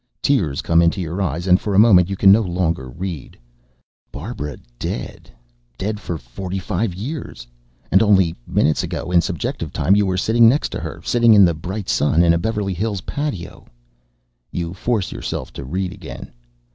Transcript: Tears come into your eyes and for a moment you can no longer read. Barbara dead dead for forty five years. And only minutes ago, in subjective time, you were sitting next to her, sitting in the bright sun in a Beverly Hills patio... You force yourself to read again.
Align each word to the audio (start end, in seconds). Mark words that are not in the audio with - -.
Tears 0.23 0.63
come 0.63 0.81
into 0.81 0.99
your 0.99 1.21
eyes 1.21 1.45
and 1.45 1.61
for 1.61 1.75
a 1.75 1.77
moment 1.77 2.09
you 2.09 2.15
can 2.15 2.31
no 2.31 2.41
longer 2.41 2.89
read. 2.89 3.37
Barbara 4.11 4.57
dead 4.79 5.29
dead 5.77 5.99
for 5.99 6.17
forty 6.17 6.57
five 6.57 6.95
years. 6.95 7.45
And 7.91 8.01
only 8.01 8.35
minutes 8.47 8.81
ago, 8.81 9.11
in 9.11 9.21
subjective 9.21 9.71
time, 9.71 9.95
you 9.95 10.07
were 10.07 10.17
sitting 10.17 10.49
next 10.49 10.69
to 10.69 10.79
her, 10.79 11.03
sitting 11.05 11.35
in 11.35 11.45
the 11.45 11.53
bright 11.53 11.87
sun 11.87 12.23
in 12.23 12.33
a 12.33 12.39
Beverly 12.39 12.73
Hills 12.73 13.01
patio... 13.01 13.67
You 14.49 14.73
force 14.73 15.11
yourself 15.11 15.53
to 15.53 15.63
read 15.63 15.93
again. 15.93 16.31